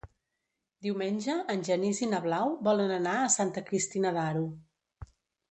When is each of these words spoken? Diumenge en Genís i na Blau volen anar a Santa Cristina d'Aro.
Diumenge 0.85 1.35
en 1.55 1.61
Genís 1.67 1.99
i 2.05 2.09
na 2.13 2.21
Blau 2.23 2.57
volen 2.69 2.95
anar 2.97 3.15
a 3.19 3.29
Santa 3.35 3.65
Cristina 3.69 4.15
d'Aro. 4.19 4.43